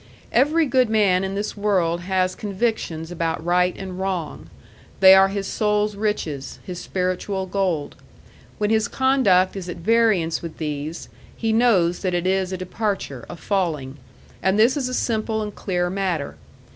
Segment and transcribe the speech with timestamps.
[0.31, 4.49] Every good man in this world has convictions about right and wrong.
[4.99, 7.95] They are his soul's riches, his spiritual gold.
[8.57, 13.27] When his conduct is at variance with these, he knows that it is a departure,
[13.29, 13.97] a falling;
[14.41, 16.35] and this is a simple and clear matter.